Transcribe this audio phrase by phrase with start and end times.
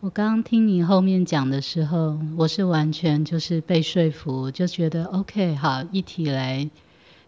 [0.00, 6.70] 我刚刚听你后面讲的时候，我是完全就是被说服，就觉得 OK 好，一体来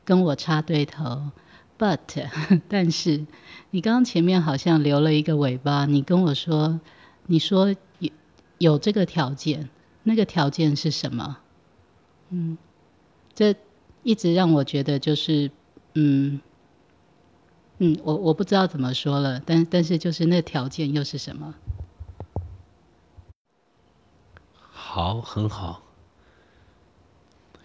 [0.05, 1.33] 跟我插对头。
[1.77, 1.99] But
[2.69, 3.27] 但是
[3.73, 6.79] 你刚刚前面好像留了一个尾巴，你跟我说，
[7.27, 8.11] 你说有
[8.59, 9.69] 有这个条件，
[10.05, 11.39] 那个条件是什么？
[12.29, 12.57] 嗯，
[13.35, 13.57] 这
[14.05, 15.51] 一直让我觉得就是
[15.95, 16.39] 嗯
[17.79, 21.57] 嗯，我我不知道怎么说了，但但是就是那条件又是什么？
[24.93, 25.83] 好，很好。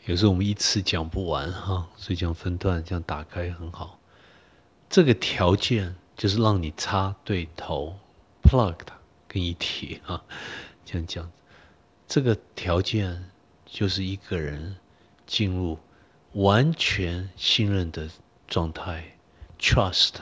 [0.05, 3.99] 有时候我们一次讲不完哈，所以讲分段，这样打开很好。
[4.91, 7.97] 这个条件就是让你插对头
[8.43, 8.89] ，plugged
[9.27, 10.23] 跟一体啊，
[10.85, 11.31] 这样讲。
[12.07, 13.31] 这个条件
[13.65, 14.77] 就是一个人
[15.25, 15.79] 进入
[16.33, 18.07] 完全信任的
[18.47, 19.17] 状态
[19.57, 20.13] ，trust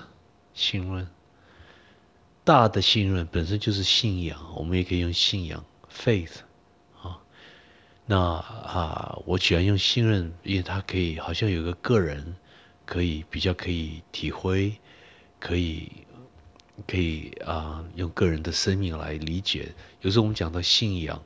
[0.53, 1.09] 信任，
[2.45, 6.43] 大的信任本身就是信仰，我们也可以用信仰 faith。
[8.05, 12.35] 那啊，我喜欢用信任，因为它可以好像有个个人，
[12.85, 14.77] 可以比较可以体会，
[15.39, 15.89] 可以
[16.85, 19.73] 可以啊，用个人的生命来理解。
[20.01, 21.23] 有时候我们讲到信仰，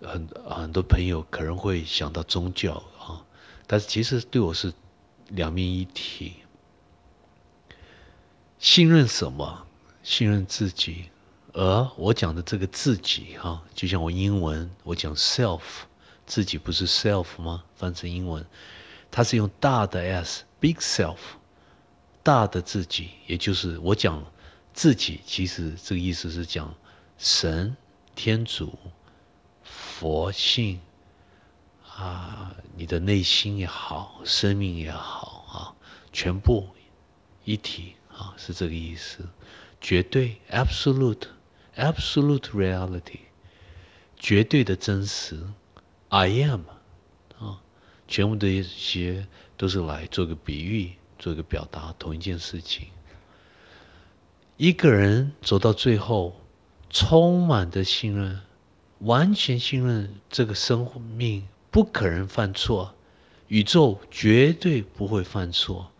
[0.00, 3.26] 很很多朋友可能会想到宗教啊，
[3.66, 4.72] 但是其实对我是
[5.30, 6.34] 两面一体。
[8.60, 9.66] 信任什么？
[10.04, 11.06] 信任自己。
[11.52, 15.62] 而我讲的这个自己哈，就像我英文我讲 self。
[16.26, 17.64] 自己不是 self 吗？
[17.76, 18.44] 翻成英文，
[19.10, 21.16] 它是用大的 s，big self，
[22.22, 24.26] 大的自己，也就是我讲
[24.74, 26.74] 自己，其实这个意思是讲
[27.16, 27.76] 神、
[28.14, 28.78] 天主、
[29.62, 30.80] 佛性
[31.96, 35.72] 啊，你的内心也好，生命也好啊，
[36.12, 36.68] 全部
[37.44, 39.28] 一体啊，是这个意思，
[39.80, 43.20] 绝对 absolute，absolute reality，
[44.18, 45.46] 绝对的真实。
[46.08, 46.60] I am，
[47.38, 47.60] 啊，
[48.06, 49.26] 全部的一些
[49.56, 52.86] 都是来做个比喻，做一个表达同一件事情。
[54.56, 56.40] 一个人走到最后，
[56.90, 58.40] 充满的信任，
[59.00, 62.94] 完全信任这个生命不可能犯错，
[63.48, 65.90] 宇宙绝对不会犯错，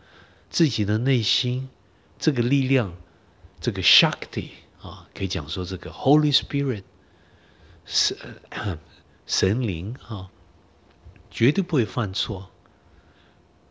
[0.49, 1.69] 自己的内心
[2.17, 2.95] 这个力量，
[3.61, 4.51] 这个 Shakti
[4.81, 6.85] 啊，可以讲说这个 Holy Spirit
[7.85, 8.17] 是。
[9.27, 10.31] 神灵啊，
[11.31, 12.49] 绝对不会犯错。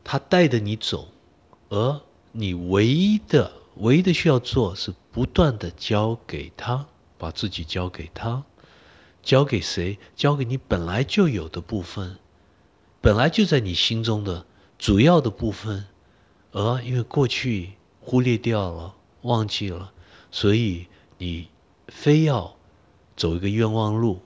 [0.03, 1.07] 他带着你走，
[1.69, 2.01] 而
[2.33, 6.85] 你唯一的、唯一的需要做是不断的交给他，
[7.17, 8.43] 把自己交给他，
[9.23, 9.97] 交给谁？
[10.15, 12.17] 交给你本来就有的部分，
[13.01, 14.45] 本来就在你心中的
[14.77, 15.87] 主要的部分。
[16.51, 19.91] 而因为过去忽略掉了、忘记了，
[20.31, 20.87] 所以
[21.17, 21.49] 你
[21.87, 22.55] 非要
[23.17, 24.21] 走一个冤枉路。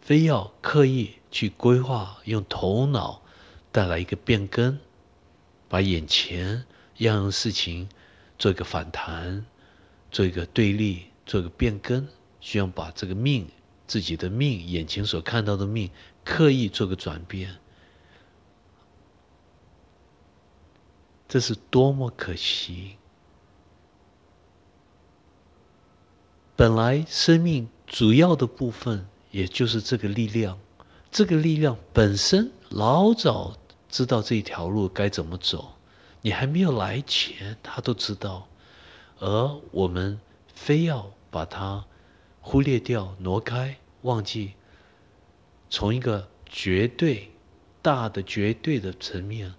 [0.00, 3.22] 非要刻意去规划，用头脑
[3.70, 4.78] 带来一个变更，
[5.68, 6.64] 把眼前
[6.96, 7.88] 样样事情
[8.38, 9.44] 做一个反弹，
[10.10, 12.08] 做一个对立，做一个变更，
[12.40, 13.48] 需要把这个命
[13.86, 15.90] 自己的命眼前所看到的命
[16.24, 17.58] 刻意做个转变，
[21.28, 22.96] 这是多么可惜！
[26.56, 29.09] 本来生命主要的部分。
[29.30, 30.58] 也就是这个力量，
[31.10, 33.56] 这个力量本身老早
[33.88, 35.74] 知道这条路该怎么走，
[36.22, 38.48] 你还没有来前，他都知道，
[39.18, 40.20] 而我们
[40.52, 41.84] 非要把它
[42.40, 44.54] 忽略掉、挪开、忘记，
[45.68, 47.30] 从一个绝对
[47.82, 49.54] 大的、绝对的层面，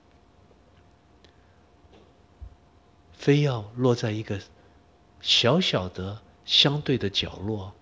[3.14, 4.40] 非要落在一个
[5.22, 7.74] 小小的、相对的角落。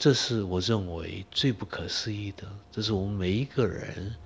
[0.00, 2.44] 这是我认为最不可思议的。
[2.72, 4.16] 这是我们每一个人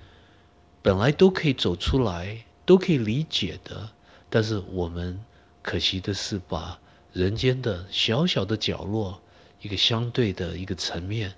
[0.83, 3.91] 本来都可以走出来、都可以理解的，
[4.31, 5.21] 但是我们
[5.62, 6.79] 可惜的是，把
[7.12, 9.21] 人间的小小的角落、
[9.62, 11.35] 一个相对的一个层面、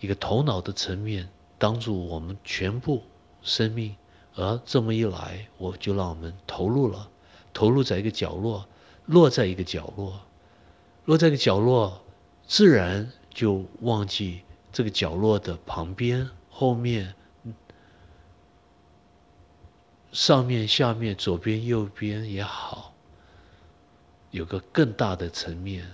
[0.00, 1.28] 一个头脑的层面，
[1.58, 3.04] 当做我们全部
[3.40, 3.94] 生命。
[4.34, 7.08] 而这么一来，我就让我们投入了，
[7.54, 8.66] 投入在一个角落，
[9.06, 10.22] 落在一个角落，
[11.04, 12.02] 落在一个角落。
[12.46, 14.42] 自然就忘记
[14.72, 17.14] 这个角落的旁边、后面、
[20.12, 22.94] 上面、下面、左边、右边也好，
[24.30, 25.90] 有个更大的层面，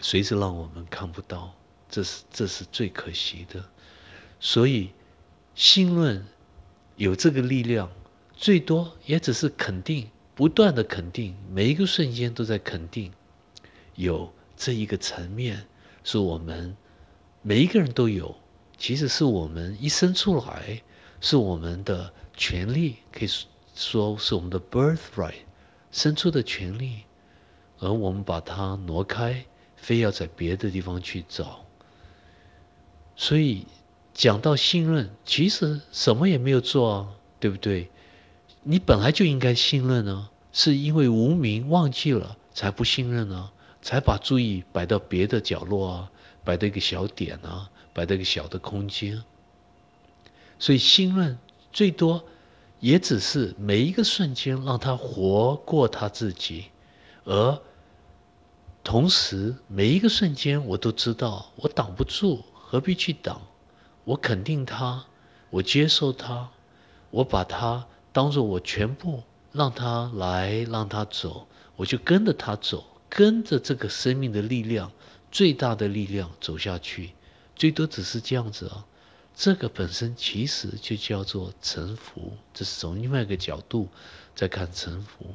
[0.00, 1.54] 随时让我们看不到，
[1.88, 3.64] 这是这是最可惜的。
[4.40, 4.90] 所以，
[5.54, 6.26] 心论
[6.96, 7.88] 有这个力量，
[8.34, 13.12] 最多也只是肯定，不断的肯定，每一个瞬间都在肯定
[13.94, 14.32] 有。
[14.64, 15.66] 这一个层面，
[16.04, 16.76] 是我们
[17.42, 18.36] 每一个人都有，
[18.78, 20.80] 其实是我们一生出来
[21.20, 23.28] 是我们的权利，可以
[23.74, 25.34] 说是我们的 birthright，
[25.90, 27.00] 生出的权利，
[27.80, 31.64] 而我们把它挪开，非要在别的地方去找。
[33.16, 33.66] 所以
[34.14, 37.08] 讲到信任，其实什么也没有做啊，
[37.40, 37.90] 对不对？
[38.62, 46.10] 你本来就应该信任啊，是因为无名忘记了才不信任啊，才把注意摆到别的角落啊，
[46.44, 49.22] 摆到一个小点啊，摆到一个小的空间。
[50.58, 51.38] 所以信任
[51.72, 52.24] 最多
[52.80, 56.66] 也只是每一个瞬间让他活过他自己，
[57.24, 57.60] 而
[58.84, 63.42] 同时每一个瞬间我都知道我挡不住，何必去挡？
[64.04, 65.04] 我肯定他，
[65.50, 66.50] 我接受他，
[67.10, 67.86] 我把他。
[68.14, 71.46] 当做我全部让他来，让他走，
[71.76, 72.84] 我就跟着他走，
[73.14, 74.90] 跟着这个生命的力量，
[75.30, 77.12] 最大的力量走下去，
[77.54, 78.86] 最多只是这样子啊。
[79.34, 83.88] 这个本身其实就叫做臣服，这是从另外一个角度
[84.34, 85.26] 在看臣服。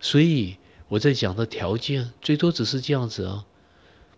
[0.00, 0.58] 所以
[0.88, 3.46] 我在讲的条件，最多只是这样子啊，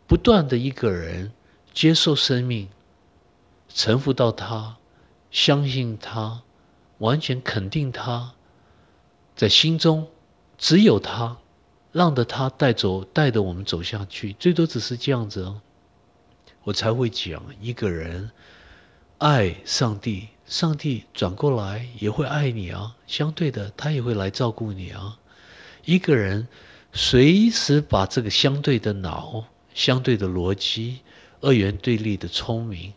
[0.09, 1.31] 不断的一个人
[1.73, 2.69] 接受生命，
[3.69, 4.79] 臣服到他，
[5.31, 6.43] 相信他。
[6.99, 8.35] 完全肯定他，
[9.37, 10.09] 在心中
[10.59, 11.39] 只有他，
[11.93, 15.61] 让着他带走，带着我们走下去，最多只是这样子哦。
[16.63, 18.31] 我才会讲一个人
[19.19, 25.19] 爱上帝，上帝转过来也会爱你啊，相对的他也会来照顾你啊。
[25.85, 26.47] 一个人
[26.93, 29.45] 随时把这个相对的脑、
[29.75, 31.01] 相对的逻辑、
[31.41, 32.93] 二元对立的聪明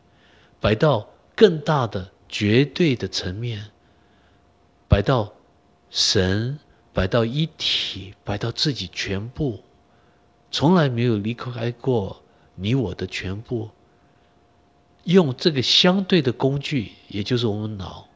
[0.60, 3.72] 摆到更大的绝对的层面。
[4.90, 5.34] 摆到
[5.90, 6.60] 神，
[6.94, 9.64] 摆到一体，摆到自己全部，
[10.52, 12.22] 从来没有离开过
[12.56, 13.72] 你我的全部。
[15.04, 18.08] 用这个相对的工具，也就是我们脑，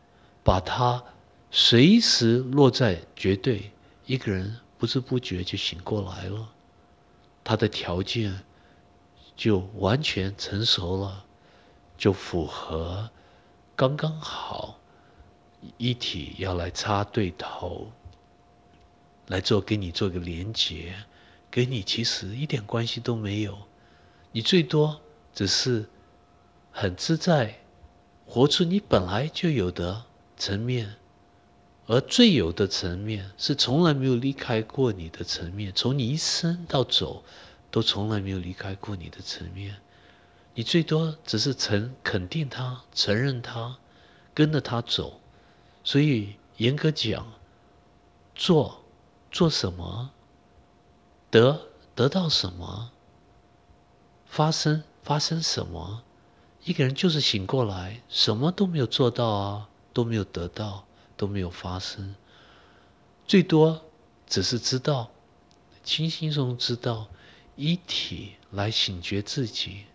[0.43, 1.03] 把它
[1.51, 3.71] 随时落在绝对，
[4.05, 6.47] 一个人不知不觉就醒过来了，
[7.43, 8.41] 他的条件
[9.35, 11.25] 就完全成熟了，
[11.97, 13.09] 就符合
[13.75, 14.79] 刚刚好。
[15.77, 17.91] 一体要来插对头，
[19.27, 20.93] 来做跟你做个连结，
[21.51, 23.57] 跟你其实一点关系都没有，
[24.31, 25.01] 你最多
[25.33, 25.89] 只是
[26.71, 27.59] 很自在，
[28.25, 30.05] 活出你本来就有的
[30.37, 30.95] 层面，
[31.87, 37.23] 而最有的层面是从来没有离开过你的层面，从你一生到走
[37.69, 39.75] 都从来没有离开过你的层面，
[40.53, 43.77] 你最多只是承肯定他，承认他，
[44.33, 45.19] 跟着他走。
[45.83, 47.31] 所以严格讲，
[48.35, 48.83] 做
[49.31, 50.11] 做什么，
[51.29, 52.91] 得得到什么，
[54.25, 56.03] 发生发生什么，
[56.63, 60.85] 一个人就是醒过来，什么都没有做到啊，都没有得到，
[61.15, 62.15] 都没有发生，
[63.27, 63.83] 最多
[64.25, 65.11] 只是知道，
[65.83, 67.07] 清醒中知道，
[67.55, 69.85] 一体来醒觉自己，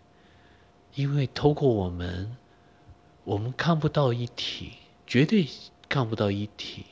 [0.95, 2.37] 因为透过我们，
[3.23, 4.73] 我们看不到一体，
[5.07, 5.47] 绝对。
[5.89, 6.85] 看不到一体，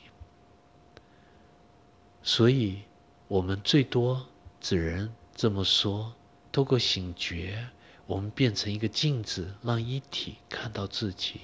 [2.22, 2.82] 所以
[3.28, 4.26] 我们最多
[4.60, 6.14] 只能这么说：，
[6.52, 7.68] 透过醒觉，
[8.06, 11.40] 我们变成一个镜子，让一体看到自己，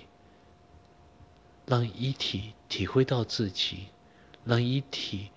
[1.66, 3.86] 让一体体会到自己，
[4.44, 5.30] 让一体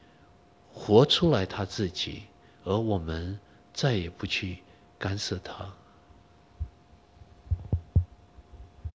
[0.74, 2.24] 活出来他自己，
[2.64, 3.40] 而我们
[3.74, 4.64] 再也不去
[5.00, 5.74] 干涉他。